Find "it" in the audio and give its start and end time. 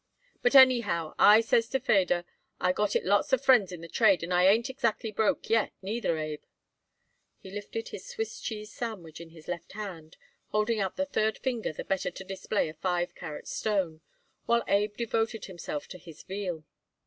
2.95-3.05